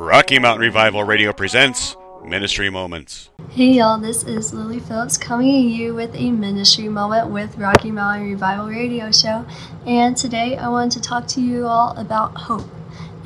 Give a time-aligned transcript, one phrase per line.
[0.00, 3.28] Rocky Mountain Revival Radio presents Ministry Moments.
[3.50, 7.90] Hey y'all, this is Lily Phillips coming to you with a ministry moment with Rocky
[7.90, 9.44] Mountain Revival Radio Show.
[9.84, 12.66] And today I want to talk to you all about hope,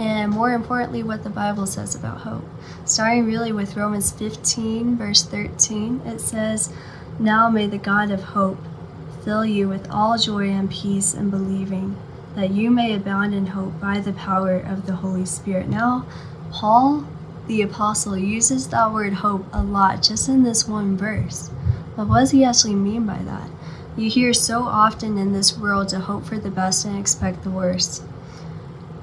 [0.00, 2.44] and more importantly, what the Bible says about hope.
[2.84, 6.72] Starting really with Romans 15, verse 13, it says,
[7.20, 8.58] Now may the God of hope
[9.24, 11.96] fill you with all joy and peace in believing,
[12.34, 15.68] that you may abound in hope by the power of the Holy Spirit.
[15.68, 16.04] Now,
[16.54, 17.04] Paul
[17.48, 21.50] the apostle uses that word hope a lot just in this one verse.
[21.96, 23.50] But what does he actually mean by that?
[23.96, 27.50] You hear so often in this world to hope for the best and expect the
[27.50, 28.04] worst.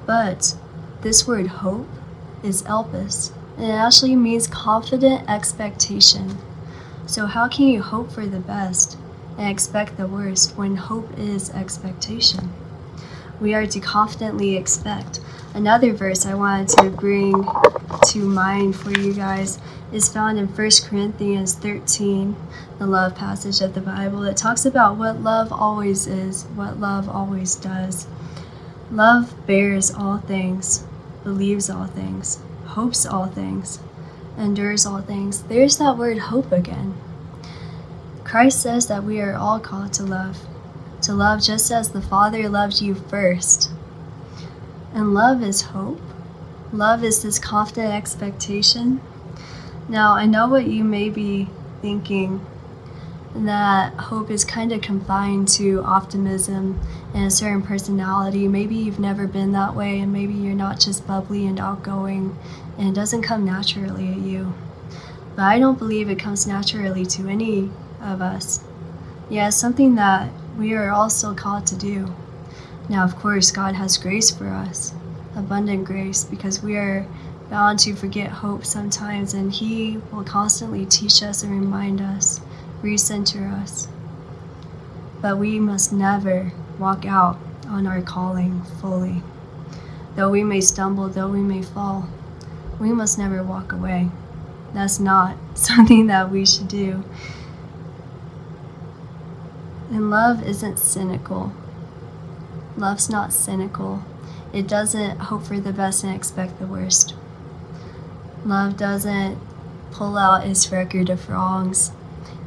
[0.06, 0.56] But
[1.02, 1.88] this word hope
[2.42, 6.38] is elpis, and it actually means confident expectation.
[7.06, 8.96] So, how can you hope for the best
[9.36, 12.50] and expect the worst when hope is expectation?
[13.40, 15.20] We are to confidently expect.
[15.54, 17.46] Another verse I wanted to bring
[18.06, 19.58] to mind for you guys
[19.92, 22.34] is found in 1 Corinthians 13,
[22.78, 24.22] the love passage of the Bible.
[24.24, 28.06] It talks about what love always is, what love always does.
[28.90, 30.84] Love bears all things,
[31.22, 32.38] believes all things,
[32.68, 33.78] hopes all things,
[34.38, 35.42] endures all things.
[35.42, 36.94] There's that word hope again.
[38.24, 40.46] Christ says that we are all called to love,
[41.02, 43.70] to love just as the Father loved you first.
[44.94, 46.00] And love is hope.
[46.72, 49.00] Love is this confident expectation.
[49.88, 51.48] Now, I know what you may be
[51.80, 52.44] thinking
[53.34, 56.78] that hope is kind of confined to optimism
[57.14, 58.46] and a certain personality.
[58.46, 62.36] Maybe you've never been that way, and maybe you're not just bubbly and outgoing,
[62.78, 64.52] and it doesn't come naturally at you.
[65.34, 67.70] But I don't believe it comes naturally to any
[68.02, 68.62] of us.
[69.30, 72.14] Yeah, it's something that we are all still called to do.
[72.88, 74.92] Now, of course, God has grace for us,
[75.36, 77.06] abundant grace, because we are
[77.48, 82.40] bound to forget hope sometimes, and He will constantly teach us and remind us,
[82.82, 83.88] recenter us.
[85.20, 87.38] But we must never walk out
[87.68, 89.22] on our calling fully.
[90.16, 92.08] Though we may stumble, though we may fall,
[92.80, 94.10] we must never walk away.
[94.74, 97.04] That's not something that we should do.
[99.90, 101.52] And love isn't cynical.
[102.76, 104.02] Love's not cynical.
[104.52, 107.14] It doesn't hope for the best and expect the worst.
[108.44, 109.38] Love doesn't
[109.92, 111.92] pull out its record of wrongs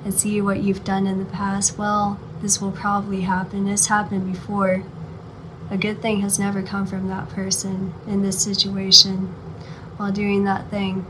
[0.03, 1.77] and see what you've done in the past.
[1.77, 3.67] Well, this will probably happen.
[3.67, 4.83] It's happened before.
[5.71, 9.33] A good thing has never come from that person in this situation
[9.97, 11.05] while doing that thing.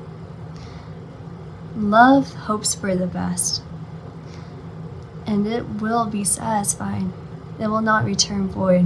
[1.76, 3.62] Love hopes for the best,
[5.26, 7.08] and it will be satisfied.
[7.60, 8.86] It will not return void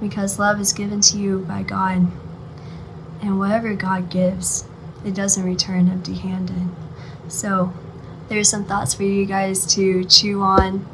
[0.00, 2.10] because love is given to you by God.
[3.20, 4.64] And whatever God gives,
[5.04, 6.68] it doesn't return empty handed.
[7.28, 7.72] So,
[8.28, 10.86] there's some thoughts for you guys to chew on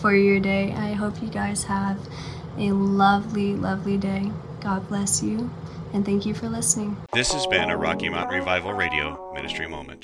[0.00, 0.72] for your day.
[0.72, 1.98] I hope you guys have
[2.58, 4.32] a lovely, lovely day.
[4.60, 5.50] God bless you,
[5.92, 6.96] and thank you for listening.
[7.12, 9.98] This has been a Rocky Mountain Revival Radio Ministry Moment.